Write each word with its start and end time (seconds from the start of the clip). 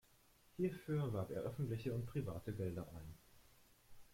Hierfür 0.57 1.13
warb 1.13 1.29
er 1.29 1.43
öffentliche 1.43 1.93
und 1.93 2.07
private 2.07 2.53
Gelder 2.55 2.87
ein. 2.97 3.13